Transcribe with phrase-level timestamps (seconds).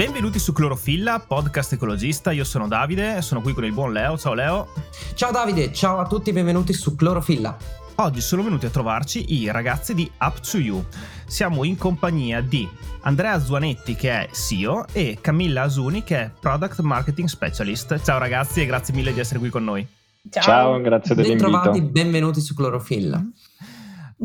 [0.00, 2.30] Benvenuti su Clorofilla, podcast ecologista.
[2.32, 4.16] Io sono Davide sono qui con il buon Leo.
[4.16, 4.68] Ciao Leo.
[5.12, 7.54] Ciao Davide, ciao a tutti, benvenuti su Clorofilla.
[7.96, 10.82] Oggi sono venuti a trovarci i ragazzi di Up to You.
[11.26, 12.66] Siamo in compagnia di
[13.02, 18.00] Andrea Zuanetti che è CEO e Camilla Asuni che è Product Marketing Specialist.
[18.02, 19.86] Ciao ragazzi e grazie mille di essere qui con noi.
[20.30, 21.50] Ciao, Ciao grazie dell'invito.
[21.50, 23.22] Bentrovati, benvenuti su Clorofilla.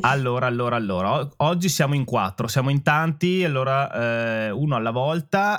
[0.02, 5.58] Allora, allora, allora, oggi siamo in quattro, siamo in tanti, allora eh, uno alla volta.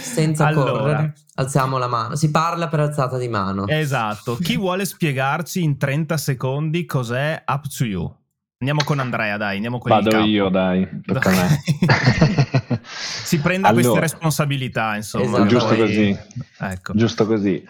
[0.00, 3.66] Senza allora, correre, alziamo la mano, si parla per alzata di mano.
[3.66, 8.16] Esatto, chi vuole spiegarci in 30 secondi cos'è Up to You?
[8.60, 11.60] Andiamo con Andrea, dai, andiamo con Vado io, dai, tocca a me.
[12.82, 15.44] si prenda allora, queste responsabilità, insomma.
[15.44, 15.46] Esatto.
[15.46, 16.18] Giusto così.
[16.58, 16.92] Ecco.
[16.94, 17.64] Giusto così.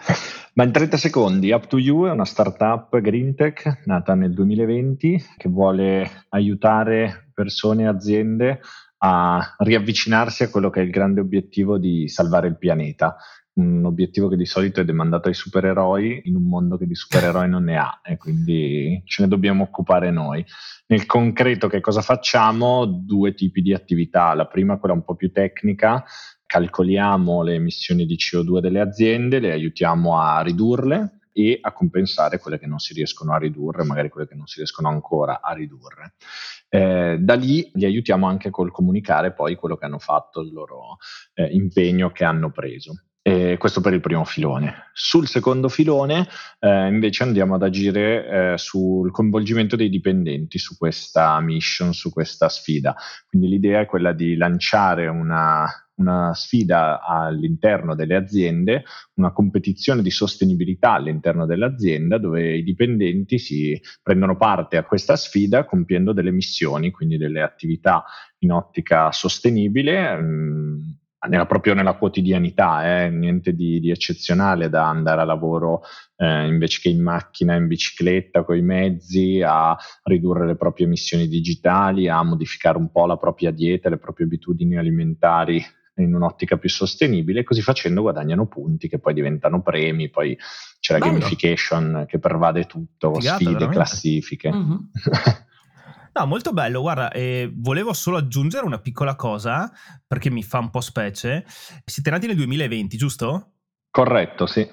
[0.59, 5.23] Ma in 30 secondi, Up to You è una startup green tech nata nel 2020
[5.37, 8.59] che vuole aiutare persone e aziende
[8.97, 13.15] a riavvicinarsi a quello che è il grande obiettivo di salvare il pianeta
[13.59, 17.49] un obiettivo che di solito è demandato ai supereroi in un mondo che di supereroi
[17.49, 20.43] non ne ha e quindi ce ne dobbiamo occupare noi.
[20.87, 22.85] Nel concreto che cosa facciamo?
[22.85, 24.33] Due tipi di attività.
[24.33, 26.03] La prima, quella un po' più tecnica,
[26.49, 32.57] calcoliamo le emissioni di CO2 delle aziende, le aiutiamo a ridurle e a compensare quelle
[32.57, 36.15] che non si riescono a ridurre, magari quelle che non si riescono ancora a ridurre.
[36.67, 40.97] Eh, da lì li aiutiamo anche col comunicare poi quello che hanno fatto, il loro
[41.35, 43.03] eh, impegno che hanno preso.
[43.21, 44.89] E questo per il primo filone.
[44.93, 46.27] Sul secondo filone
[46.59, 52.49] eh, invece andiamo ad agire eh, sul coinvolgimento dei dipendenti su questa mission, su questa
[52.49, 52.95] sfida.
[53.27, 55.67] Quindi l'idea è quella di lanciare una,
[55.99, 58.83] una sfida all'interno delle aziende,
[59.15, 65.65] una competizione di sostenibilità all'interno dell'azienda dove i dipendenti si prendono parte a questa sfida
[65.65, 68.03] compiendo delle missioni, quindi delle attività
[68.39, 70.15] in ottica sostenibile.
[70.15, 70.79] Mh, mm,
[71.27, 75.81] nella, proprio nella quotidianità, eh, niente di, di, eccezionale da andare a lavoro
[76.15, 81.27] eh, invece che in macchina, in bicicletta, con i mezzi, a ridurre le proprie emissioni
[81.27, 85.61] digitali, a modificare un po' la propria dieta, le proprie abitudini alimentari
[86.01, 90.37] in un'ottica più sostenibile, così facendo guadagnano punti che poi diventano premi, poi
[90.79, 91.13] c'è la Bello.
[91.13, 93.75] gamification che pervade tutto, Figata, sfide, veramente.
[93.75, 94.51] classifiche.
[94.51, 94.75] Mm-hmm.
[96.11, 96.81] No, molto bello.
[96.81, 99.71] Guarda, eh, volevo solo aggiungere una piccola cosa
[100.05, 101.45] perché mi fa un po' specie.
[101.85, 103.51] Siete nati nel 2020, giusto?
[103.91, 104.67] Corretto, sì.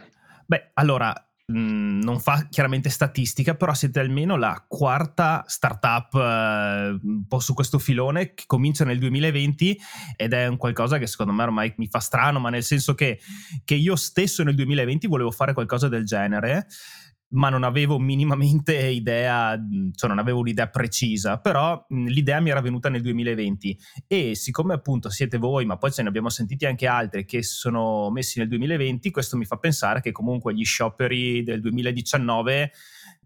[0.47, 6.99] Beh, allora, mh, mm, non fa chiaramente statistica, però siete almeno la quarta startup eh,
[7.03, 9.79] un po' su questo filone che comincia nel 2020
[10.17, 13.21] ed è un qualcosa che secondo me ormai mi fa strano, ma nel senso che,
[13.65, 16.67] che io stesso nel 2020 volevo fare qualcosa del genere
[17.29, 19.59] ma non avevo minimamente idea,
[19.95, 25.11] cioè non avevo un'idea precisa, però l'idea mi era venuta nel 2020 e siccome appunto
[25.11, 29.11] siete voi, ma poi ce ne abbiamo sentiti anche altri che sono messi nel 2020,
[29.11, 32.71] questo mi fa pensare che comunque gli scioperi del 2019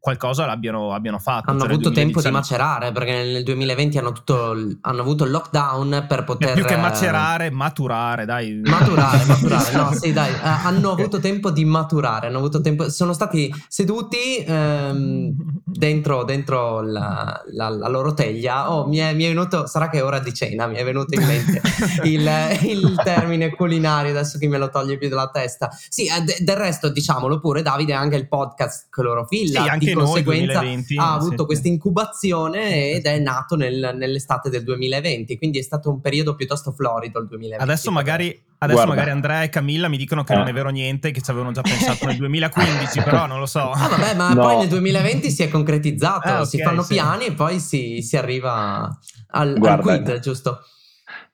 [0.00, 1.50] qualcosa l'abbiano abbiano fatto.
[1.50, 6.06] Hanno cioè avuto tempo di macerare perché nel 2020 hanno, tutto, hanno avuto il lockdown
[6.08, 6.54] per poter...
[6.54, 8.60] più che macerare, maturare, dai.
[8.64, 13.12] Maturare, maturare, no sì dai, eh, hanno avuto tempo di maturare, hanno avuto tempo, sono
[13.12, 15.32] stati seduti ehm,
[15.64, 18.72] dentro, dentro la, la, la, loro teglia.
[18.72, 21.14] Oh, mi è, mi è, venuto, sarà che è ora di cena, mi è venuto
[21.14, 21.60] in mente
[22.04, 22.28] il,
[22.62, 25.68] il, termine culinario adesso che me lo toglie più dalla testa.
[25.88, 29.62] Sì, eh, de, del resto diciamolo pure Davide, anche il podcast Clorofilla.
[29.62, 31.44] Sì, anche di conseguenza 2020, ha avuto sì.
[31.44, 36.72] questa incubazione ed è nato nel, nell'estate del 2020, quindi è stato un periodo piuttosto
[36.72, 37.62] florido il 2020.
[37.62, 40.36] Adesso magari, adesso magari Andrea e Camilla mi dicono che eh.
[40.36, 43.70] non è vero niente, che ci avevano già pensato nel 2015, però non lo so.
[43.70, 44.42] Ah vabbè, ma no.
[44.42, 46.94] poi nel 2020 si è concretizzato, okay, si fanno sì.
[46.94, 48.96] piani e poi si, si arriva
[49.30, 50.64] al, al quid, giusto?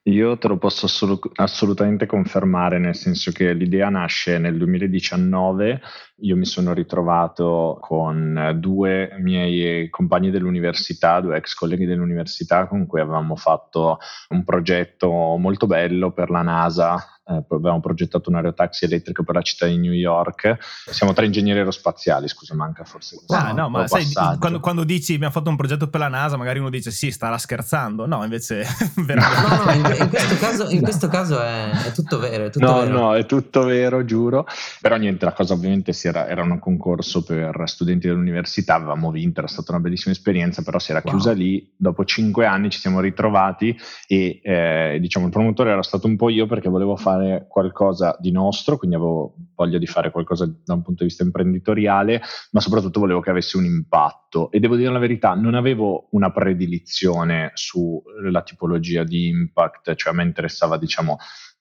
[0.07, 5.81] Io te lo posso assolut- assolutamente confermare, nel senso che l'idea nasce nel 2019,
[6.19, 13.01] io mi sono ritrovato con due miei compagni dell'università, due ex colleghi dell'università con cui
[13.01, 13.97] avevamo fatto
[14.29, 19.41] un progetto molto bello per la NASA eh, avevamo progettato un aerotaxi elettrico per la
[19.41, 20.57] città di New York.
[20.89, 23.35] Siamo tre ingegneri aerospaziali, scusa, manca forse questo.
[23.35, 24.05] Ah, no, ma sai,
[24.39, 27.37] quando, quando, dici abbiamo fatto un progetto per la NASA, magari uno dice sì, starà
[27.37, 28.05] scherzando.
[28.05, 28.65] No, invece
[28.95, 29.47] veramente.
[29.47, 32.45] No, no, in, in, questo caso, in questo caso è, è, tutto vero.
[32.45, 32.97] È tutto no, vero.
[32.97, 34.45] no, è tutto vero, giuro.
[34.79, 39.49] Però niente, la cosa ovviamente era, era, un concorso per studenti dell'università, avevamo vinto, era
[39.49, 41.11] stata una bellissima esperienza, però si era wow.
[41.11, 41.69] chiusa lì.
[41.75, 43.77] Dopo cinque anni ci siamo ritrovati
[44.07, 48.15] e eh, diciamo il promotore era stato un po' io perché volevo fare fare qualcosa
[48.19, 52.21] di nostro, quindi avevo voglia di fare qualcosa da un punto di vista imprenditoriale,
[52.51, 54.51] ma soprattutto volevo che avesse un impatto.
[54.51, 60.15] E devo dire la verità, non avevo una predilizione sulla tipologia di impact, cioè a
[60.15, 61.17] me interessava, diciamo,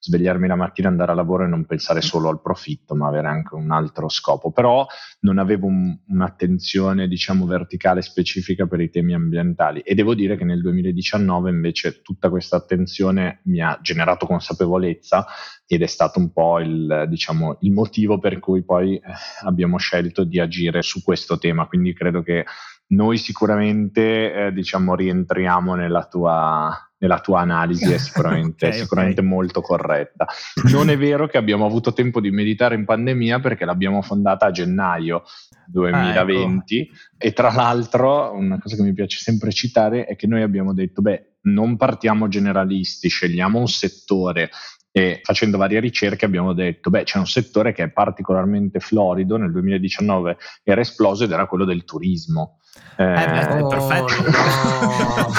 [0.06, 3.54] svegliarmi la mattina, andare a lavoro e non pensare solo al profitto, ma avere anche
[3.56, 4.52] un altro scopo.
[4.52, 4.86] Però
[5.20, 10.44] non avevo un, un'attenzione, diciamo, verticale specifica per i temi ambientali e devo dire che
[10.44, 15.26] nel 2019 invece tutta questa attenzione mi ha generato consapevolezza
[15.66, 19.02] ed è stato un po' il, diciamo, il motivo per cui poi eh,
[19.44, 21.66] abbiamo scelto di agire su questo tema.
[21.66, 22.44] Quindi credo che
[22.88, 29.32] noi sicuramente eh, diciamo, rientriamo nella tua, nella tua analisi, è sicuramente, okay, sicuramente okay.
[29.32, 30.26] molto corretta.
[30.70, 34.50] Non è vero che abbiamo avuto tempo di meditare in pandemia perché l'abbiamo fondata a
[34.50, 35.22] gennaio
[35.66, 36.96] 2020 ah, ecco.
[37.18, 41.02] e tra l'altro una cosa che mi piace sempre citare è che noi abbiamo detto,
[41.02, 44.50] beh, non partiamo generalisti, scegliamo un settore
[44.96, 49.52] e facendo varie ricerche abbiamo detto, beh, c'è un settore che è particolarmente florido, nel
[49.52, 52.60] 2019 era esploso ed era quello del turismo.
[52.96, 54.14] Eh, eh beh, oh, perfetto.
[54.22, 55.32] No.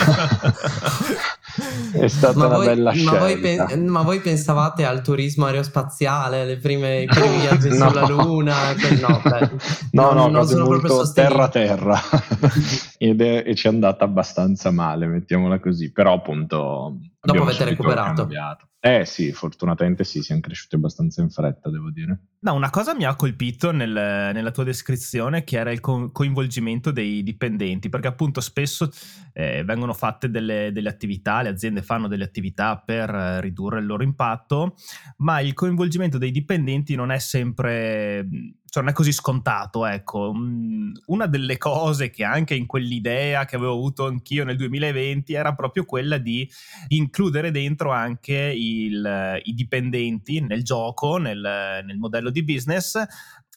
[2.04, 3.18] è stata ma una voi, bella ma scelta.
[3.18, 7.90] Voi pen- ma voi pensavate al turismo aerospaziale, le prime, i primi viaggi no.
[7.90, 8.76] sulla Luna?
[8.76, 9.50] Che no, beh,
[9.94, 12.00] no, no, no sono proprio terra-terra.
[13.00, 15.92] Ed è, e ci è andata abbastanza male, mettiamola così.
[15.92, 17.00] Però appunto...
[17.20, 18.22] Dopo avete recuperato.
[18.22, 18.68] Cambiato.
[18.90, 22.22] Eh sì, fortunatamente sì, siamo cresciuti abbastanza in fretta, devo dire.
[22.40, 26.92] No, una cosa mi ha colpito nel, nella tua descrizione che era il co- coinvolgimento
[26.92, 28.92] dei dipendenti, perché appunto spesso
[29.34, 34.04] eh, vengono fatte delle, delle, attività, le aziende fanno delle attività per ridurre il loro
[34.04, 34.76] impatto,
[35.18, 38.28] ma il coinvolgimento dei dipendenti non è sempre
[38.70, 40.34] cioè non è così scontato, ecco.
[40.36, 45.56] Mm, una delle cose che anche in quell'idea che avevo avuto anch'io nel 2020 era
[45.56, 46.48] proprio quella di
[46.90, 51.40] includere dentro anche il, i dipendenti nel gioco, nel,
[51.86, 52.98] nel modello di business,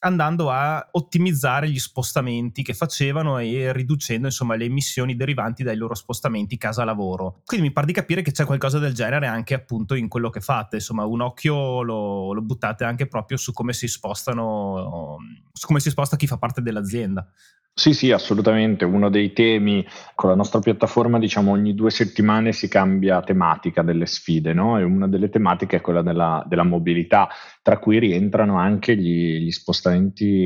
[0.01, 5.95] andando a ottimizzare gli spostamenti che facevano e riducendo insomma le emissioni derivanti dai loro
[5.95, 7.43] spostamenti casa-lavoro.
[7.45, 10.41] Quindi mi pare di capire che c'è qualcosa del genere anche appunto in quello che
[10.41, 15.17] fate, insomma un occhio lo, lo buttate anche proprio su come si spostano,
[15.53, 17.29] su come si sposta chi fa parte dell'azienda.
[17.73, 18.85] Sì, sì, assolutamente.
[18.85, 24.05] Uno dei temi con la nostra piattaforma, diciamo, ogni due settimane si cambia tematica delle
[24.05, 24.79] sfide, no?
[24.79, 27.29] E una delle tematiche è quella della, della mobilità,
[27.63, 29.90] tra cui rientrano anche gli, gli spostamenti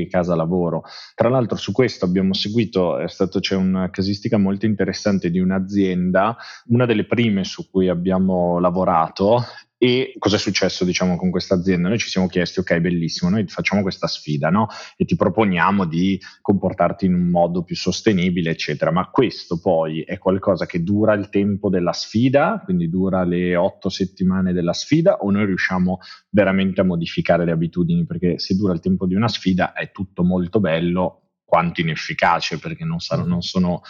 [0.09, 0.83] casa-lavoro.
[1.13, 6.35] Tra l'altro, su questo abbiamo seguito, stato, c'è una casistica molto interessante di un'azienda,
[6.67, 9.43] una delle prime su cui abbiamo lavorato
[9.77, 11.89] e cosa è successo, diciamo, con questa azienda?
[11.89, 14.67] Noi ci siamo chiesti, ok, bellissimo, noi facciamo questa sfida, no?
[14.95, 18.91] E ti proponiamo di comportarti in un modo più sostenibile, eccetera.
[18.91, 23.89] Ma questo poi è qualcosa che dura il tempo della sfida, quindi dura le otto
[23.89, 25.99] settimane della sfida, o noi riusciamo
[26.29, 28.05] veramente a modificare le abitudini?
[28.05, 32.83] Perché se dura il tempo di una sfida è tutto molto bello, quanto inefficace perché
[32.83, 33.81] non, sarà, non sono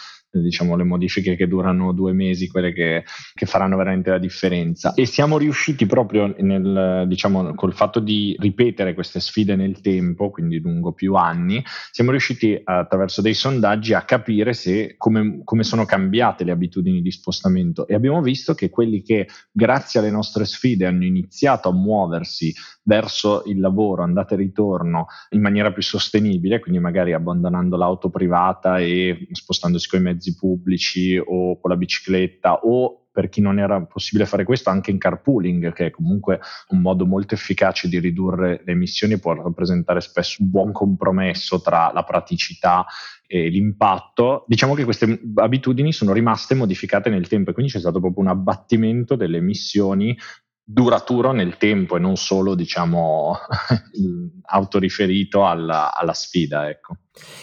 [0.41, 3.03] diciamo, le modifiche che durano due mesi, quelle che,
[3.33, 4.93] che, faranno veramente la differenza.
[4.93, 10.59] E siamo riusciti proprio nel, diciamo, col fatto di ripetere queste sfide nel tempo, quindi
[10.59, 16.43] lungo più anni, siamo riusciti attraverso dei sondaggi a capire se, come, come sono cambiate
[16.43, 21.05] le abitudini di spostamento e abbiamo visto che quelli che grazie alle nostre sfide hanno
[21.05, 22.53] iniziato a muoversi
[22.83, 28.79] verso il lavoro, andata e ritorno in maniera più sostenibile, quindi magari abbandonando l'auto privata
[28.79, 33.81] e spostandosi con i mezzi pubblici o con la bicicletta o per chi non era
[33.85, 38.61] possibile fare questo anche in carpooling, che è comunque un modo molto efficace di ridurre
[38.65, 42.85] le emissioni, può rappresentare spesso un buon compromesso tra la praticità
[43.25, 44.43] e l'impatto.
[44.47, 48.29] Diciamo che queste abitudini sono rimaste modificate nel tempo e quindi c'è stato proprio un
[48.29, 50.17] abbattimento delle emissioni
[50.67, 53.37] duraturo nel tempo e non solo, diciamo,
[54.47, 56.97] autoriferito alla, alla sfida, ecco.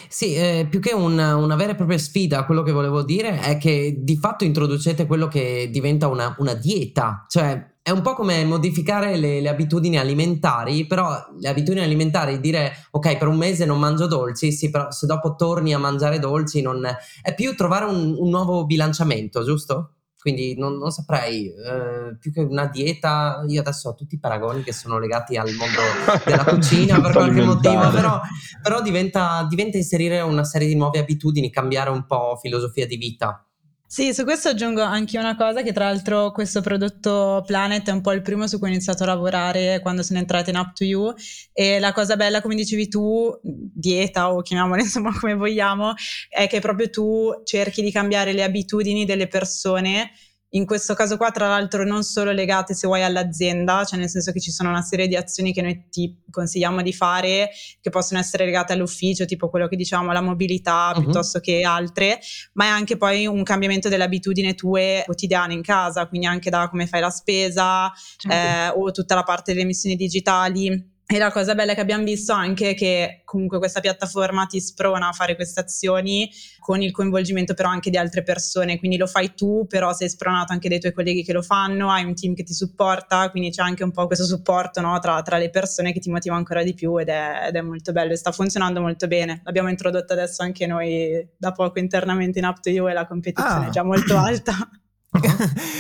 [0.09, 3.57] Sì, eh, più che una, una, vera e propria sfida, quello che volevo dire è
[3.57, 8.45] che di fatto introducete quello che diventa una, una dieta, cioè è un po' come
[8.45, 13.79] modificare le, le, abitudini alimentari, però le abitudini alimentari dire ok per un mese non
[13.79, 16.87] mangio dolci, sì, però se dopo torni a mangiare dolci non...
[17.23, 19.95] è più trovare un, un nuovo bilanciamento, giusto?
[20.23, 24.63] Quindi non, non saprei, eh, più che una dieta, io adesso ho tutti i paragoni
[24.63, 25.81] che sono legati al mondo
[26.25, 28.21] della cucina per qualche motivo, però,
[28.63, 33.45] però diventa, diventa inserire una serie di nuove abitudini, cambiare un po' filosofia di vita.
[33.93, 38.01] Sì, su questo aggiungo anche una cosa, che tra l'altro questo prodotto Planet è un
[38.01, 40.85] po' il primo su cui ho iniziato a lavorare quando sono entrata in Up to
[40.85, 41.13] You.
[41.53, 45.93] E la cosa bella, come dicevi tu, dieta o chiamiamola insomma come vogliamo,
[46.31, 50.13] è che proprio tu cerchi di cambiare le abitudini delle persone
[50.55, 54.33] In questo caso qua, tra l'altro, non solo legate se vuoi all'azienda, cioè nel senso
[54.33, 58.21] che ci sono una serie di azioni che noi ti consigliamo di fare che possono
[58.21, 61.03] essere legate all'ufficio, tipo quello che diciamo la mobilità uh-huh.
[61.03, 62.21] piuttosto che altre,
[62.53, 66.69] ma è anche poi un cambiamento delle abitudini tue quotidiane in casa, quindi anche da
[66.69, 68.37] come fai la spesa certo.
[68.37, 72.33] eh, o tutta la parte delle missioni digitali e la cosa bella che abbiamo visto
[72.33, 77.53] anche è che comunque questa piattaforma ti sprona a fare queste azioni con il coinvolgimento
[77.55, 80.93] però anche di altre persone, quindi lo fai tu, però sei spronato anche dai tuoi
[80.93, 84.07] colleghi che lo fanno, hai un team che ti supporta, quindi c'è anche un po'
[84.07, 87.47] questo supporto no, tra, tra, le persone che ti motiva ancora di più ed è,
[87.49, 89.43] ed è, molto bello e sta funzionando molto bene.
[89.45, 93.69] L'abbiamo introdotta adesso anche noi da poco internamente in Up2You e la competizione ah.
[93.69, 94.57] è già molto alta.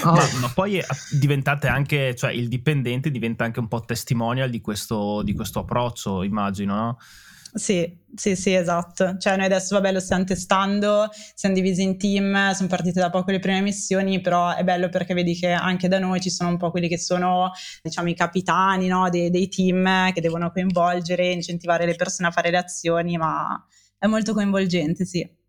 [0.04, 0.12] Oh.
[0.12, 5.22] ma, ma, poi diventate anche, cioè il dipendente diventa anche un po' testimonial di questo,
[5.22, 6.98] di questo approccio, immagino, no?
[7.54, 9.16] Sì, sì, sì, esatto.
[9.18, 13.30] Cioè, noi adesso, vabbè, lo stiamo testando, siamo divisi in team, sono partite da poco
[13.30, 16.56] le prime missioni, però è bello perché vedi che anche da noi ci sono un
[16.56, 17.50] po' quelli che sono,
[17.82, 19.10] diciamo, i capitani no?
[19.10, 23.62] dei, dei team che devono coinvolgere, incentivare le persone a fare le azioni, ma
[23.98, 25.40] è molto coinvolgente, sì.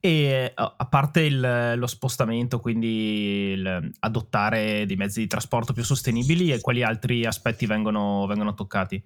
[0.00, 3.60] E a parte il, lo spostamento, quindi
[4.00, 9.02] adottare dei mezzi di trasporto più sostenibili, e quali altri aspetti vengono, vengono toccati?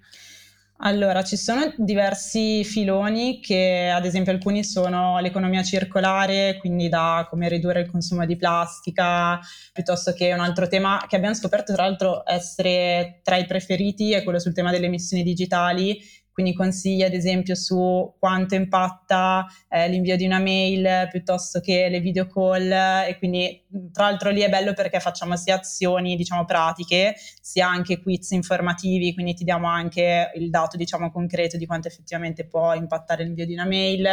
[0.84, 7.48] Allora, ci sono diversi filoni che ad esempio alcuni sono l'economia circolare, quindi da come
[7.48, 9.38] ridurre il consumo di plastica,
[9.72, 14.24] piuttosto che un altro tema che abbiamo scoperto tra l'altro essere tra i preferiti è
[14.24, 16.00] quello sul tema delle emissioni digitali
[16.32, 22.00] quindi consigli ad esempio su quanto impatta eh, l'invio di una mail piuttosto che le
[22.00, 27.14] video call e quindi tra l'altro lì è bello perché facciamo sia azioni diciamo pratiche
[27.40, 32.46] sia anche quiz informativi quindi ti diamo anche il dato diciamo concreto di quanto effettivamente
[32.46, 34.08] può impattare l'invio di una mail.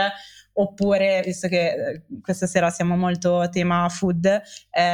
[0.51, 4.41] Oppure visto che eh, questa sera siamo molto tema food eh,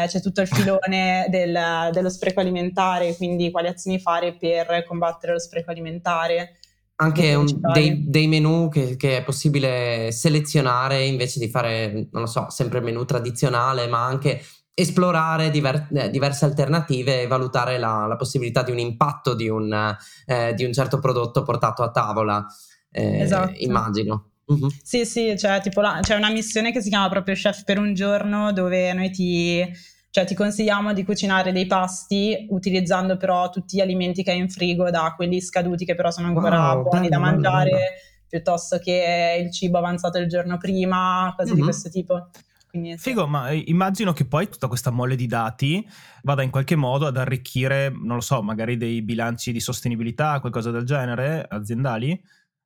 [0.06, 5.40] c'è tutto il filone del, dello spreco alimentare quindi quali azioni fare per combattere lo
[5.40, 6.58] spreco alimentare
[6.98, 12.26] anche un, dei, dei, menu che, che, è possibile selezionare invece di fare, non lo
[12.26, 14.42] so, sempre il menu tradizionale, ma anche
[14.74, 19.96] esplorare diver, eh, diverse alternative e valutare la, la, possibilità di un impatto di un,
[20.26, 22.46] eh, di un, certo prodotto portato a tavola,
[22.92, 23.54] eh, esatto.
[23.58, 24.32] immagino.
[24.46, 24.70] Uh-huh.
[24.84, 27.94] Sì, sì, cioè, tipo la, c'è una missione che si chiama proprio Chef per un
[27.94, 29.66] giorno dove noi ti
[30.16, 34.50] cioè ti consigliamo di cucinare dei pasti utilizzando però tutti gli alimenti che hai in
[34.50, 38.00] frigo, da quelli scaduti che però sono ancora wow, buoni bello, da mangiare, bello, bello.
[38.30, 41.58] piuttosto che il cibo avanzato il giorno prima, cose mm-hmm.
[41.58, 42.30] di questo tipo.
[42.70, 45.86] Quindi, Figo, ma eh, immagino che poi tutta questa mole di dati
[46.24, 50.72] vada in qualche modo ad arricchire, non lo so, magari dei bilanci di sostenibilità, qualcosa
[50.72, 52.18] del genere, aziendali?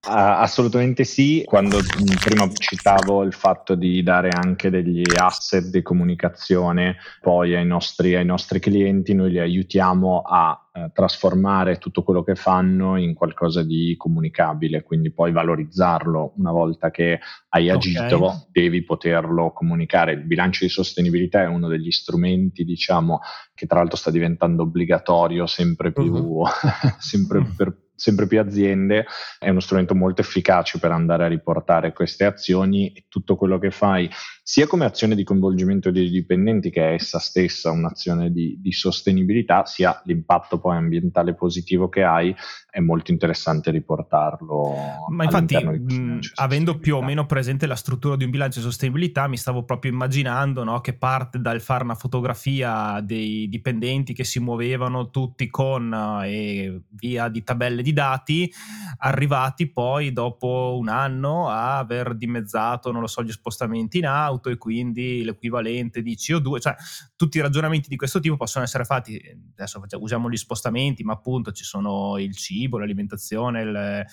[0.01, 1.79] Uh, assolutamente sì, quando
[2.23, 8.23] prima citavo il fatto di dare anche degli asset di comunicazione poi ai nostri, ai
[8.23, 13.95] nostri clienti, noi li aiutiamo a uh, trasformare tutto quello che fanno in qualcosa di
[13.97, 18.45] comunicabile, quindi poi valorizzarlo una volta che hai agito, okay.
[18.51, 20.13] devi poterlo comunicare.
[20.13, 23.19] Il bilancio di sostenibilità è uno degli strumenti, diciamo,
[23.53, 26.45] che tra l'altro sta diventando obbligatorio sempre più, uh-huh.
[26.99, 27.55] sempre uh-huh.
[27.57, 29.05] per sempre più aziende,
[29.37, 33.71] è uno strumento molto efficace per andare a riportare queste azioni e tutto quello che
[33.71, 34.09] fai,
[34.49, 39.65] sia come azione di coinvolgimento dei dipendenti, che è essa stessa un'azione di, di sostenibilità,
[39.65, 42.33] sia l'impatto poi ambientale positivo che hai,
[42.69, 44.73] è molto interessante riportarlo.
[45.09, 49.27] Ma infatti, mh, avendo più o meno presente la struttura di un bilancio di sostenibilità,
[49.27, 54.39] mi stavo proprio immaginando no, che parte dal fare una fotografia dei dipendenti che si
[54.39, 58.53] muovevano tutti con eh, e via di tabelle di di dati
[58.99, 64.38] arrivati poi dopo un anno a aver dimezzato, non lo so, gli spostamenti in auto
[64.47, 66.75] e quindi l'equivalente di CO2, cioè
[67.17, 69.21] tutti i ragionamenti di questo tipo possono essere fatti,
[69.57, 74.05] adesso usiamo gli spostamenti, ma appunto ci sono il cibo, l'alimentazione, il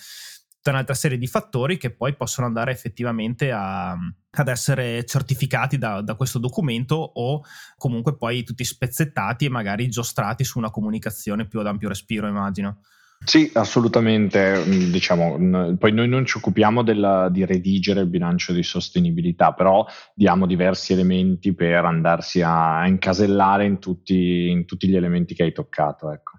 [0.67, 6.01] tutta un'altra serie di fattori che poi possono andare effettivamente a, ad essere certificati da,
[6.01, 7.41] da, questo documento o
[7.77, 12.81] comunque poi tutti spezzettati e magari giostrati su una comunicazione più ad ampio respiro, immagino.
[13.23, 14.63] Sì, assolutamente.
[14.65, 19.85] Mm, diciamo, poi noi non ci occupiamo della, di redigere il bilancio di sostenibilità, però
[20.13, 25.43] diamo diversi elementi per andarsi a, a incasellare in tutti, in tutti, gli elementi che
[25.43, 26.11] hai toccato.
[26.11, 26.36] Ecco.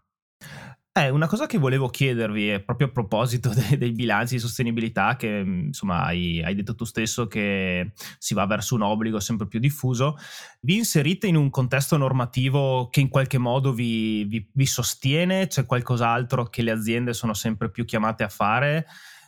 [0.99, 5.15] Eh, una cosa che volevo chiedervi è proprio a proposito dei, dei bilanci di sostenibilità
[5.15, 9.47] che mm, insomma hai, hai, detto tu stesso che si va verso un obbligo sempre
[9.47, 10.17] più diffuso.
[10.61, 15.47] Vi inserite in un contesto normativo che in qualche modo vi, vi, vi sostiene?
[15.47, 18.87] C'è qualcos'altro che le aziende sono sempre più chiamate a fare?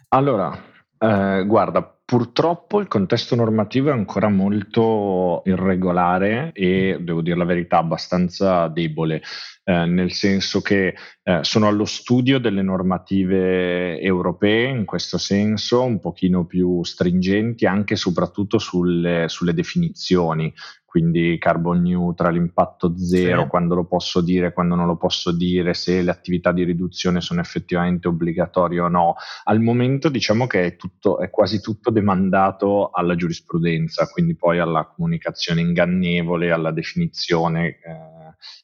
[0.08, 0.52] Allora,
[0.98, 7.78] eh, guarda, Purtroppo il contesto normativo è ancora molto irregolare e, devo dire la verità,
[7.78, 9.22] abbastanza debole,
[9.62, 16.00] eh, nel senso che eh, sono allo studio delle normative europee in questo senso, un
[16.00, 20.52] pochino più stringenti anche e soprattutto sulle, sulle definizioni
[20.90, 23.48] quindi carbon neutral, impatto zero, sì.
[23.48, 27.40] quando lo posso dire, quando non lo posso dire, se le attività di riduzione sono
[27.40, 29.14] effettivamente obbligatorie o no.
[29.44, 34.84] Al momento diciamo che è, tutto, è quasi tutto demandato alla giurisprudenza, quindi poi alla
[34.84, 37.68] comunicazione ingannevole, alla definizione.
[37.68, 38.18] Eh,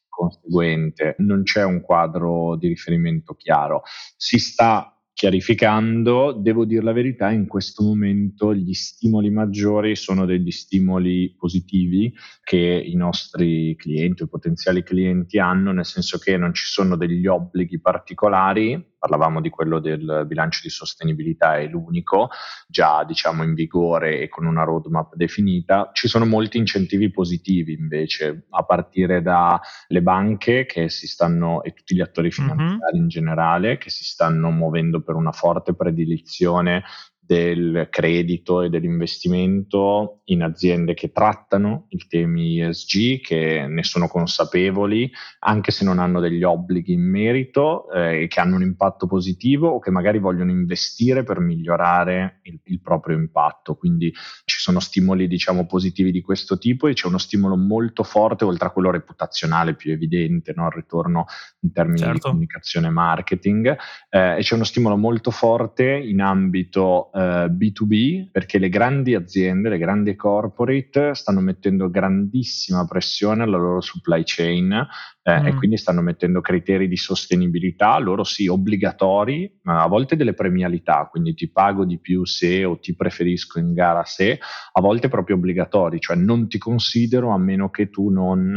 [0.09, 3.83] conseguente, non c'è un quadro di riferimento chiaro.
[4.17, 10.51] Si sta chiarificando, devo dire la verità, in questo momento gli stimoli maggiori sono degli
[10.51, 12.13] stimoli positivi
[12.45, 17.27] che i nostri clienti o potenziali clienti hanno, nel senso che non ci sono degli
[17.27, 22.29] obblighi particolari, parlavamo di quello del bilancio di sostenibilità, è l'unico,
[22.67, 28.47] già diciamo in vigore e con una roadmap definita, ci sono molti incentivi positivi invece,
[28.51, 32.33] a partire dalle banche che si stanno e tutti gli attori mhm.
[32.33, 33.03] finanziari mm-hmm.
[33.03, 36.83] in generale che si stanno muovendo per una forte predilizione
[37.27, 45.11] del credito e dell'investimento in aziende che trattano i temi ESG, che ne sono consapevoli,
[45.41, 49.69] anche se non hanno degli obblighi in merito eh, e che hanno un impatto positivo
[49.69, 53.75] o che magari vogliono investire per migliorare il, il, proprio impatto.
[53.75, 54.13] Quindi
[54.45, 58.69] ci sono stimoli, diciamo, positivi di questo tipo e c'è uno stimolo molto forte, oltre
[58.69, 60.67] a quello reputazionale più evidente, no?
[60.67, 61.27] il ritorno
[61.61, 62.15] in termini certo.
[62.15, 63.77] di comunicazione e marketing,
[64.11, 69.71] eh, e c'è uno stimolo molto forte in ambito eh, B2B perché le grandi aziende,
[69.71, 74.87] le grandi corporate stanno mettendo grandissima pressione alla loro supply chain
[75.23, 75.47] eh, mm.
[75.47, 81.09] e quindi stanno mettendo criteri di sostenibilità, loro sì, obbligatori, ma a volte delle premialità,
[81.11, 84.39] quindi ti pago di più se o ti preferisco in gara se,
[84.73, 88.55] a volte proprio obbligatori, cioè non ti considero a meno che tu non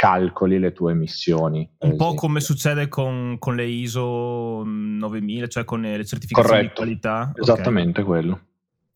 [0.00, 1.68] calcoli le tue emissioni.
[1.80, 6.68] Un po' come succede con, con, le ISO 9000, cioè con le certificazioni Corretto.
[6.68, 7.32] di qualità.
[7.34, 8.04] Esattamente okay.
[8.04, 8.40] quello.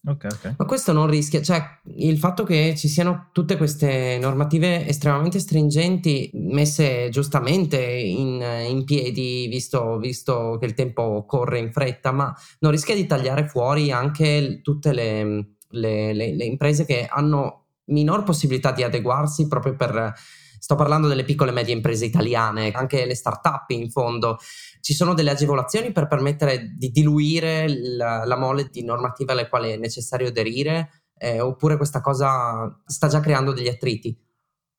[0.06, 0.54] Okay, okay.
[0.56, 1.62] Ma questo non rischia, cioè
[1.96, 9.46] il fatto che ci siano tutte queste normative estremamente stringenti messe giustamente in, in piedi,
[9.48, 14.60] visto, visto, che il tempo corre in fretta, ma non rischia di tagliare fuori anche
[14.62, 20.14] tutte le, le, le, le imprese che hanno minor possibilità di adeguarsi proprio per
[20.64, 24.38] Sto parlando delle piccole e medie imprese italiane, anche le start-up in fondo.
[24.80, 29.72] Ci sono delle agevolazioni per permettere di diluire la, la mole di normative alle quali
[29.72, 31.10] è necessario aderire?
[31.18, 34.18] Eh, oppure questa cosa sta già creando degli attriti?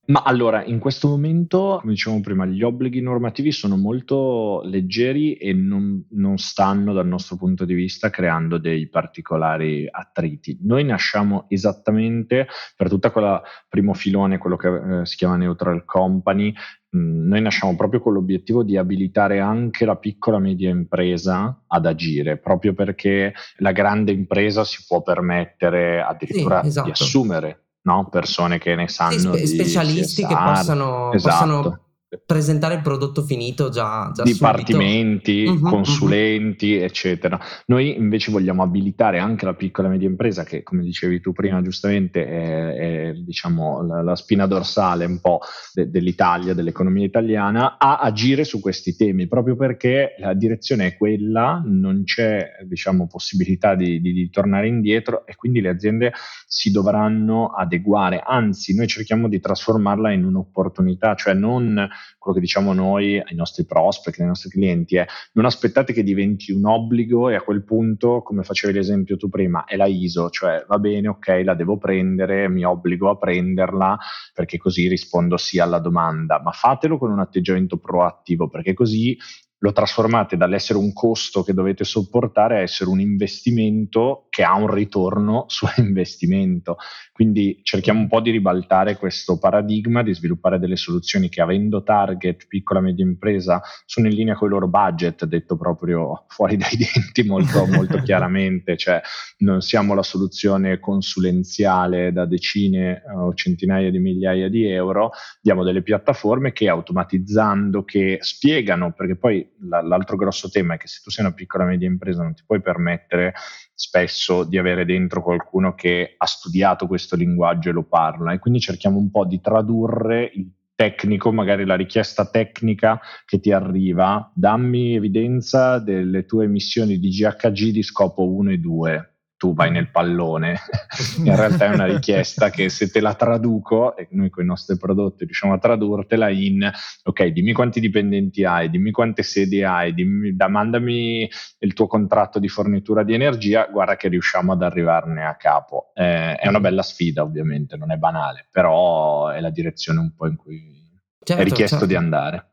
[0.08, 5.52] Ma allora, in questo momento, come dicevamo prima, gli obblighi normativi sono molto leggeri e
[5.54, 10.60] non, non, stanno dal nostro punto di vista creando dei particolari attriti.
[10.62, 14.68] Noi nasciamo esattamente per tutta quella primo filone, quello che
[15.00, 16.54] eh, si chiama Neutral Company,
[16.90, 21.64] mh, mm, noi nasciamo proprio con l'obiettivo di abilitare anche la piccola e media impresa
[21.66, 26.86] ad agire, proprio perché la grande impresa si può permettere addirittura sì, esatto.
[26.86, 28.08] di assumere no?
[28.10, 29.36] persone che ne sanno.
[29.36, 30.28] Sì, spe- specialisti CSR.
[30.28, 31.34] che possano, esatto.
[31.34, 31.85] possano
[32.24, 36.84] presentare il prodotto finito già, già dipartimenti, uh-huh, consulenti, uh-huh.
[36.84, 37.40] eccetera.
[37.68, 41.62] Noi invece vogliamo abilitare anche la piccola e media impresa che, come dicevi tu prima,
[41.62, 45.40] giustamente è, è diciamo, la, la, spina dorsale un po'
[45.74, 51.62] de, dell'Italia, dell'economia italiana, a agire su questi temi, proprio perché la direzione è quella,
[51.66, 56.14] non c'è diciamo, possibilità di, di, di tornare indietro e quindi le aziende
[56.48, 61.88] si dovranno adeguare, anzi noi cerchiamo di trasformarla in un'opportunità, cioè non
[62.18, 66.52] quello che diciamo noi ai nostri prospect, ai nostri clienti è non aspettate che diventi
[66.52, 70.66] un obbligo e a quel punto, come facevi l'esempio tu prima, è la ISO, cioè
[70.68, 73.98] va bene, ok, la devo prendere, mi obbligo a prenderla
[74.34, 79.18] perché così rispondo sì alla domanda, ma fatelo con un atteggiamento proattivo perché così
[79.60, 84.70] lo trasformate dall'essere un costo che dovete sopportare a essere un investimento che ha un
[84.70, 86.76] ritorno su investimento.
[87.14, 92.46] Quindi cerchiamo un po' di ribaltare questo paradigma, di sviluppare delle soluzioni che avendo target
[92.46, 96.76] piccola e media impresa sono in linea con i loro budget, detto proprio fuori dai
[96.76, 99.00] denti molto, molto chiaramente, cioè
[99.38, 105.82] non siamo la soluzione consulenziale da decine o centinaia di migliaia di euro, diamo delle
[105.82, 111.24] piattaforme che automatizzando, che spiegano, perché poi l'altro grosso tema è che se tu sei
[111.24, 113.34] una piccola e media impresa non ti puoi permettere
[113.76, 118.32] spesso di avere dentro qualcuno che ha studiato questo linguaggio e lo parla.
[118.32, 123.52] E quindi cerchiamo un po' di tradurre il tecnico, magari la richiesta tecnica che ti
[123.52, 129.72] arriva, dammi evidenza delle tue emissioni di GHG di scopo 1 e 2 tu vai
[129.72, 130.60] nel pallone.
[131.24, 134.78] in realtà è una richiesta che se te la traduco, e noi con i nostri
[134.78, 136.70] prodotti riusciamo a tradurtela in,
[137.04, 142.40] ok, dimmi quanti dipendenti hai, dimmi quante sedi hai, dimmi, da, mandami il tuo contratto
[142.40, 145.92] di fornitura di energia, guarda che riusciamo ad arrivarne a capo.
[145.94, 150.28] Eh, è una bella sfida ovviamente, non è banale, però è la direzione un po'
[150.28, 150.86] in cui
[151.24, 151.86] certo, è richiesto certo.
[151.86, 152.50] di andare.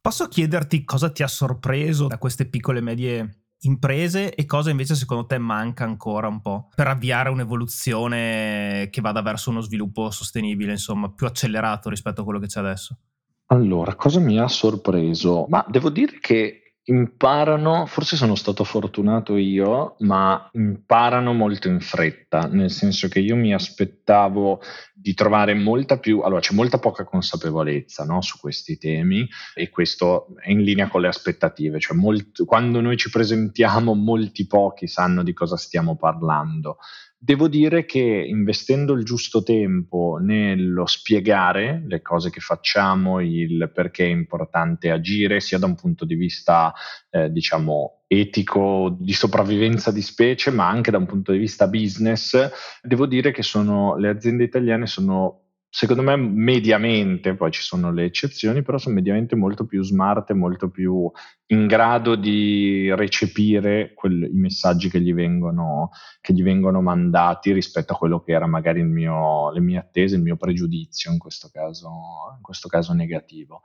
[0.00, 4.94] Posso chiederti cosa ti ha sorpreso da queste piccole e medie imprese e cosa invece
[4.94, 10.72] secondo te manca ancora un po' per avviare un'evoluzione che vada verso uno sviluppo sostenibile,
[10.72, 12.98] insomma, più accelerato rispetto a quello che c'è adesso?
[13.46, 15.46] Allora, cosa mi ha sorpreso?
[15.48, 22.48] Ma devo dire che imparano, forse sono stato fortunato io, ma imparano molto in fretta,
[22.50, 24.60] nel senso che io mi aspettavo
[24.94, 30.28] di trovare molta più, allora c'è molta poca consapevolezza no, su questi temi e questo
[30.42, 35.22] è in linea con le aspettative, cioè molto, quando noi ci presentiamo molti pochi sanno
[35.22, 36.78] di cosa stiamo parlando.
[37.20, 44.04] Devo dire che investendo il giusto tempo nello spiegare le cose che facciamo, il perché
[44.04, 46.72] è importante agire, sia da un punto di vista,
[47.10, 52.50] eh, diciamo, etico di sopravvivenza di specie, ma anche da un punto di vista business,
[52.82, 58.04] devo dire che sono, le aziende italiane sono secondo me mediamente, poi ci sono le
[58.04, 61.10] eccezioni, però sono mediamente molto più smart e molto più
[61.50, 67.92] in grado di recepire quel, i messaggi che gli, vengono, che gli, vengono, mandati rispetto
[67.92, 71.88] a quello che era magari mio, le mie attese, il mio pregiudizio in questo caso,
[72.36, 73.62] in questo caso negativo.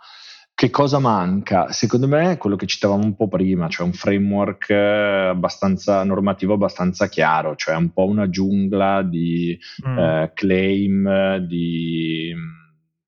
[0.56, 1.72] Che cosa manca?
[1.72, 7.08] Secondo me quello che citavamo un po' prima, cioè un framework eh, abbastanza normativo, abbastanza
[7.08, 9.98] chiaro, cioè un po' una giungla di mm.
[9.98, 12.34] eh, claim, di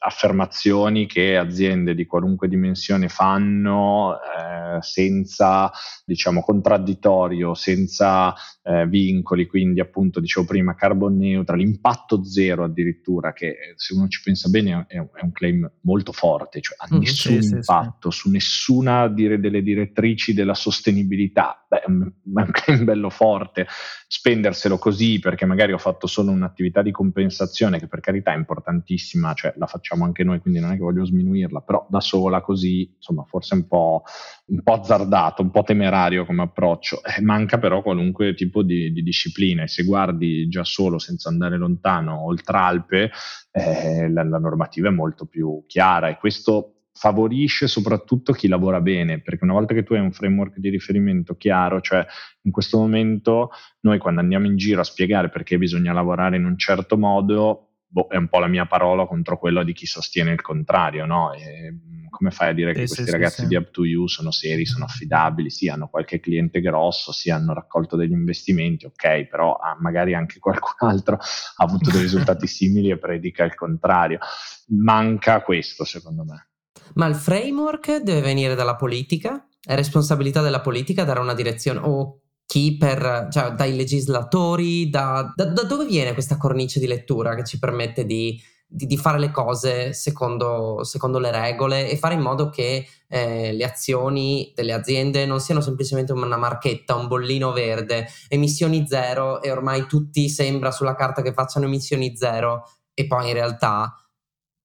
[0.05, 5.71] affermazioni che aziende di qualunque dimensione fanno eh, senza,
[6.05, 13.73] diciamo, contraddittorio, senza eh, vincoli, quindi appunto dicevo prima carbon neutral, impatto zero addirittura, che
[13.75, 17.41] se uno ci pensa bene è, è un claim molto forte, cioè ha mm, nessun
[17.41, 18.23] sì, impatto sì, sì.
[18.23, 22.11] su nessuna dire, delle direttrici della sostenibilità, Beh, è un
[22.51, 23.65] claim bello forte,
[24.07, 29.33] spenderselo così perché magari ho fatto solo un'attività di compensazione che per carità è importantissima,
[29.33, 32.91] cioè la facciamo anche noi, quindi non è che voglio sminuirla, però da sola così,
[32.95, 34.03] insomma, forse un po',
[34.47, 37.01] un po azzardato, un po' temerario come approccio.
[37.03, 41.57] Eh, manca però qualunque tipo di, di, disciplina e se guardi già solo senza andare
[41.57, 43.11] lontano, oltre Alpe,
[43.51, 49.19] eh, la, la normativa è molto più chiara e questo favorisce soprattutto chi lavora bene,
[49.19, 52.05] perché una volta che tu hai un framework di riferimento chiaro, cioè
[52.43, 53.49] in questo momento
[53.81, 57.64] noi quando andiamo in giro a spiegare perché bisogna lavorare in un certo modo,
[57.95, 61.31] boh, è un po' la mia parola contro quella di chi sostiene il contrario, no?
[61.31, 63.47] E, mm, come fai a dire che sì, questi sì, ragazzi sì.
[63.47, 67.53] di Up to You sono seri, sono affidabili, sì, hanno qualche cliente grosso, sì, hanno
[67.53, 72.89] raccolto degli investimenti, ok, però ah, magari anche qualcun altro ha avuto dei risultati simili
[72.89, 74.19] e predica il contrario.
[74.67, 76.49] Manca questo, secondo me.
[76.95, 79.47] Ma il framework deve venire dalla politica?
[79.61, 85.45] È responsabilità della politica dare una direzione o chi per, cioè, dai legislatori, da, da,
[85.45, 89.31] da, dove viene questa cornice di lettura che ci permette di, di, di fare le
[89.31, 95.25] cose secondo, secondo, le regole e fare in modo che eh, le azioni delle aziende
[95.25, 100.95] non siano semplicemente una marchetta, un bollino verde, emissioni zero e ormai tutti sembra sulla
[100.95, 103.93] carta che facciano emissioni zero e poi in realtà,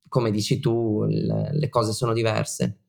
[0.07, 2.81] come dici tu, le, le cose sono diverse.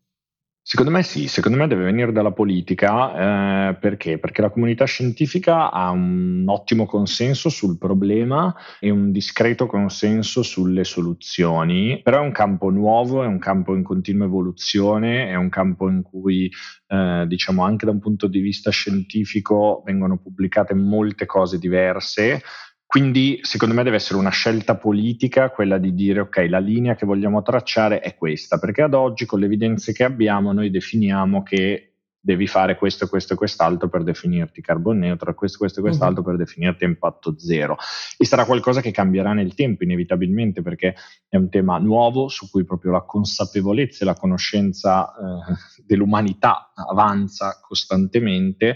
[0.63, 4.19] Secondo me sì, secondo me deve venire dalla politica, eh, perché?
[4.19, 10.83] Perché la comunità scientifica ha un ottimo consenso sul problema e un discreto consenso sulle
[10.83, 15.89] soluzioni, però è un campo nuovo, è un campo in continua evoluzione, è un campo
[15.89, 16.47] in cui
[16.87, 22.43] eh, diciamo anche da un punto di vista scientifico vengono pubblicate molte cose diverse,
[22.91, 27.05] quindi secondo me deve essere una scelta politica quella di dire ok, la linea che
[27.05, 31.93] vogliamo tracciare è questa, perché ad oggi con le evidenze che abbiamo noi definiamo che
[32.19, 36.27] devi fare questo, questo e quest'altro per definirti carbon neutral, questo, questo e quest'altro uh-huh.
[36.27, 37.77] per definirti impatto zero.
[38.17, 40.93] E sarà qualcosa che cambierà nel tempo inevitabilmente perché
[41.29, 47.57] è un tema nuovo su cui proprio la consapevolezza e la conoscenza eh, dell'umanità avanza
[47.61, 48.75] costantemente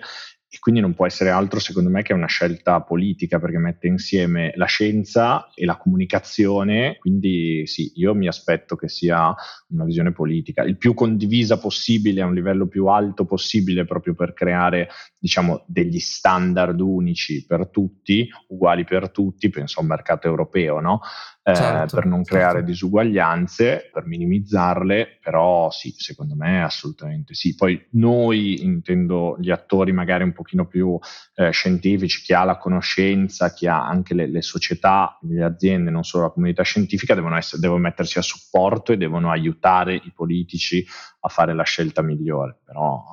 [0.50, 4.54] e quindi non può essere altro secondo me che una scelta politica perché mette insieme
[4.56, 9.34] la scienza e la comunicazione, quindi sì, io mi aspetto che sia
[9.70, 14.34] una visione politica, il più condivisa possibile a un livello più alto possibile proprio per
[14.34, 14.90] creare
[15.26, 21.00] diciamo, degli standard unici per tutti, uguali per tutti, penso a un mercato europeo, no?
[21.42, 22.68] Eh, certo, per non creare certo.
[22.68, 27.56] disuguaglianze, per minimizzarle, però sì, secondo me assolutamente sì.
[27.56, 30.96] Poi noi, intendo gli attori magari un pochino più
[31.34, 36.04] eh, scientifici, chi ha la conoscenza, chi ha anche le, le, società, le aziende, non
[36.04, 40.86] solo la comunità scientifica, devono, essere, devono mettersi a supporto e devono aiutare i politici
[41.22, 43.04] a fare la scelta migliore, però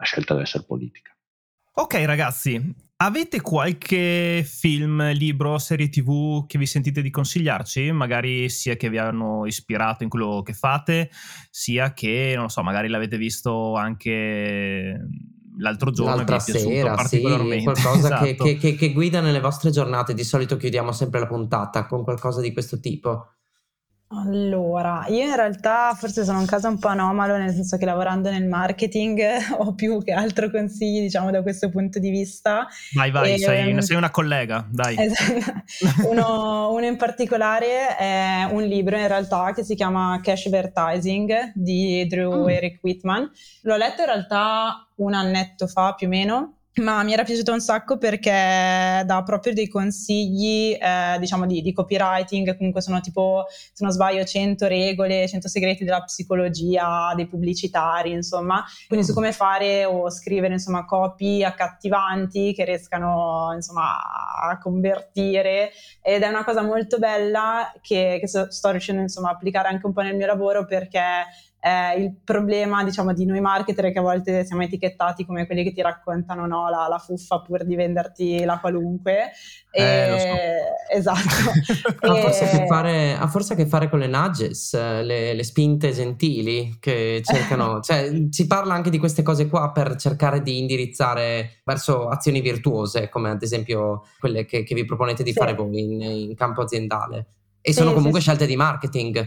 [0.00, 1.14] la scelta deve essere politica.
[1.72, 7.92] Ok ragazzi, avete qualche film, libro, serie tv che vi sentite di consigliarci?
[7.92, 11.10] Magari sia che vi hanno ispirato in quello che fate,
[11.50, 14.98] sia che, non lo so, magari l'avete visto anche
[15.58, 18.44] l'altro giorno L'altra sera, sì, qualcosa esatto.
[18.44, 20.14] che, che, che, guida nelle vostre giornate.
[20.14, 23.34] Di solito chiudiamo sempre la puntata con qualcosa di questo tipo.
[24.12, 28.28] Allora, io in realtà forse sono un caso un po' anomalo, nel senso che lavorando
[28.28, 29.22] nel marketing
[29.58, 32.66] ho più che altro consigli, diciamo, da questo punto di vista.
[32.92, 34.96] Vai, vai, e, sei, um, sei, una collega, dai.
[34.98, 36.08] Esatto.
[36.10, 42.04] Uno, uno, in particolare è un libro in realtà che si chiama Cash Advertising di
[42.08, 42.48] Drew mm.
[42.48, 43.30] Eric Whitman.
[43.62, 47.60] L'ho letto in realtà un annetto fa più o meno ma mi era piaciuto un
[47.60, 53.82] sacco perché dà proprio dei consigli, eh, diciamo, di, di, copywriting, comunque sono tipo, se
[53.82, 59.14] non sbaglio, 100 regole, 100 segreti della psicologia, dei pubblicitari, insomma, quindi su mm.
[59.14, 63.96] come fare o scrivere, insomma, copy accattivanti che riescano, insomma,
[64.48, 69.68] a convertire ed è una cosa molto bella che, che sto riuscendo, insomma, a applicare
[69.68, 71.02] anche un po' nel mio lavoro perché
[71.60, 75.72] eh, il problema diciamo di noi marketer che a volte siamo etichettati come quelli che
[75.72, 79.30] ti raccontano no, la, la, fuffa pur di venderti la qualunque.
[79.70, 79.84] Eh,
[80.90, 81.12] e, so.
[81.12, 81.98] esatto.
[82.10, 85.44] Ha, forse a che fare, ha forse a che fare con le nudges le, le
[85.44, 90.58] spinte gentili che cercano cioè si parla anche di queste cose qua per cercare di
[90.58, 95.38] indirizzare verso azioni virtuose come ad esempio quelle che, che vi proponete di sì.
[95.38, 97.26] fare voi in, in, campo aziendale.
[97.60, 99.26] E sì, sono comunque sì, scelte di marketing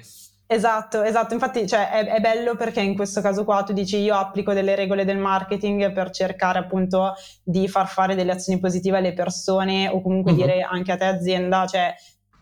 [0.54, 4.14] Esatto, esatto, infatti cioè, è, è, bello perché in questo caso qua tu dici io
[4.14, 9.14] applico delle regole del marketing per cercare appunto di far fare delle azioni positive alle
[9.14, 10.38] persone o comunque uh-huh.
[10.38, 11.96] dire anche a te azienda, cioè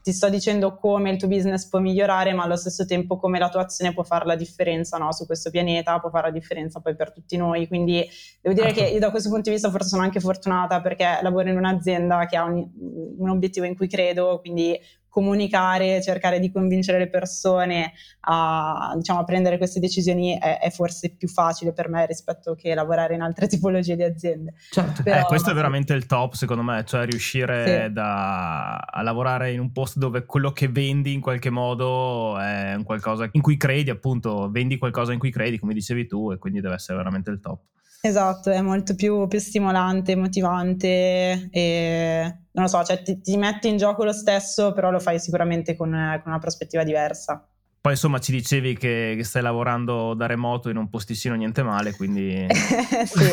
[0.04, 3.48] ti sto dicendo come il tuo business può migliorare ma allo stesso tempo come la
[3.48, 5.14] tua azione può fare la differenza no?
[5.14, 8.06] su questo pianeta, può fare la differenza poi per tutti noi, quindi
[8.42, 8.76] devo dire uh-huh.
[8.76, 12.26] che io da questo punto di vista forse sono anche fortunata perché lavoro in un'azienda
[12.26, 12.68] che ha un,
[13.18, 14.78] un obiettivo in cui credo, quindi
[15.12, 21.14] comunicare, cercare di convincere le persone a, diciamo, a prendere queste decisioni è, è, forse
[21.18, 24.54] più facile per me rispetto che lavorare in altre tipologie di aziende.
[24.72, 25.04] Certo.
[25.04, 27.94] Però, eh, questo è veramente il top secondo me, cioè riuscire sì.
[27.94, 32.84] da, a lavorare in un posto dove quello che vendi in qualche modo è un
[32.84, 36.62] qualcosa in cui credi, appunto, vendi qualcosa in cui credi, come dicevi tu, e quindi
[36.62, 37.60] deve essere veramente il top.
[38.04, 43.68] Esatto, è molto più, più stimolante, motivante e non lo so, cioè ti, ti, metti
[43.68, 47.48] in gioco lo stesso, però lo fai sicuramente con, con una prospettiva diversa.
[47.82, 51.96] Poi insomma ci dicevi che, che, stai lavorando da remoto in un posticino niente male,
[51.96, 52.46] quindi...
[52.54, 53.32] sì,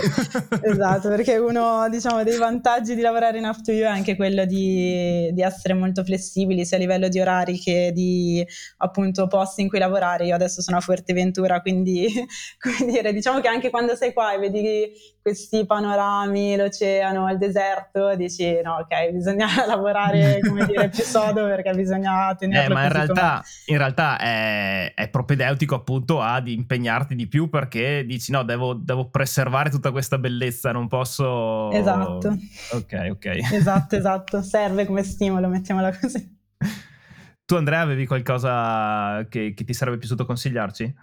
[0.62, 5.28] esatto, perché uno diciamo, dei vantaggi di lavorare in After You è anche quello di,
[5.34, 8.42] di, essere molto flessibili sia a livello di orari che di
[8.78, 10.24] appunto posti in cui lavorare.
[10.24, 12.06] Io adesso sono a Fuerteventura, quindi
[12.58, 18.14] come dire, diciamo che anche quando sei qua e vedi questi panorami, l'oceano, il deserto,
[18.16, 22.64] dici no ok, bisogna lavorare come dire più sodo perché bisogna tenere...
[22.64, 24.37] Eh, ma in realtà, in realtà è
[24.94, 30.18] è, propedeutico appunto ad impegnarti di più perché dici no, devo, devo preservare tutta questa
[30.18, 31.70] bellezza, non posso...
[31.72, 32.36] Esatto.
[32.72, 33.26] Ok, ok.
[33.52, 36.36] Esatto, esatto, serve come stimolo, mettiamola così.
[37.44, 40.94] Tu Andrea avevi qualcosa che, che ti sarebbe piaciuto consigliarci?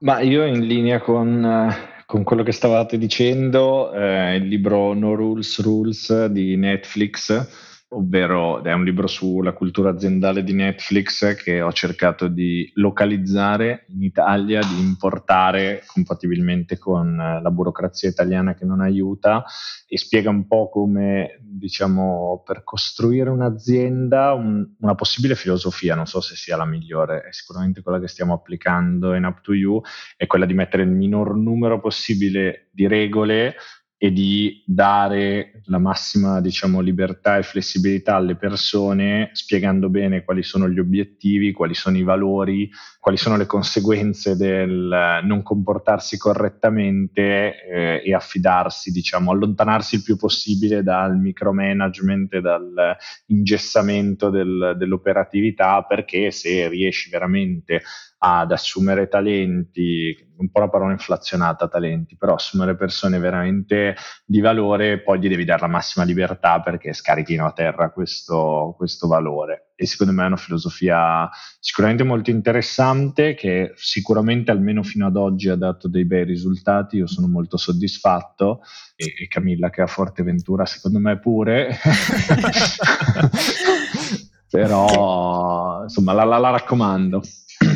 [0.00, 1.72] Ma io in linea con,
[2.06, 8.72] con quello che stavate dicendo, eh, il libro No Rules Rules di Netflix ovvero è
[8.72, 14.80] un libro sulla cultura aziendale di Netflix che ho cercato di localizzare in Italia, di
[14.80, 19.44] importare compatibilmente con la burocrazia italiana che non aiuta
[19.86, 26.20] e spiega un po' come, diciamo, per costruire un'azienda, un, una possibile filosofia, non so
[26.20, 29.80] se sia la migliore, è sicuramente quella che stiamo applicando in Up to You,
[30.16, 33.56] è quella di mettere il minor numero possibile di regole
[34.04, 40.68] e di dare la massima diciamo, libertà e flessibilità alle persone, spiegando bene quali sono
[40.68, 48.02] gli obiettivi, quali sono i valori, quali sono le conseguenze del non comportarsi correttamente eh,
[48.04, 56.32] e affidarsi, diciamo, allontanarsi il più possibile dal micromanagement e dal ingessamento del, dell'operatività, perché
[56.32, 57.82] se riesci veramente
[58.24, 65.00] ad assumere talenti, un po' la parola inflazionata talenti, però assumere persone veramente di valore,
[65.00, 69.72] poi gli devi dare la massima libertà perché scarichino a terra questo, questo valore.
[69.74, 75.48] E secondo me è una filosofia sicuramente molto interessante che sicuramente almeno fino ad oggi
[75.48, 78.60] ha dato dei bei risultati, io sono molto soddisfatto
[78.94, 81.76] e, e Camilla che ha Forteventura secondo me pure.
[84.52, 87.22] però insomma la, la, la raccomando.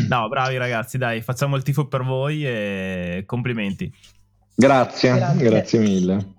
[0.11, 3.93] No, bravi ragazzi, dai, facciamo il tifo per voi e complimenti.
[4.55, 6.35] Grazie, grazie, grazie mille.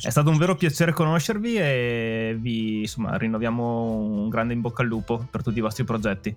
[0.00, 4.88] È stato un vero piacere conoscervi e vi insomma, rinnoviamo un grande in bocca al
[4.88, 6.34] lupo per tutti i vostri progetti.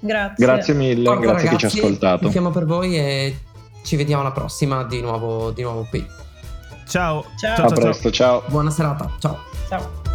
[0.00, 0.44] Grazie.
[0.44, 2.28] Grazie mille, Porca grazie ragazzi, chi ci ha ascoltato.
[2.30, 3.38] Chiamo per voi e
[3.84, 6.04] ci vediamo alla prossima di nuovo, di nuovo qui.
[6.88, 7.24] Ciao.
[7.38, 7.56] Ciao.
[7.56, 8.42] ciao a presto, ciao.
[8.48, 9.10] Buona serata.
[9.18, 9.38] Ciao.
[9.68, 10.11] Ciao.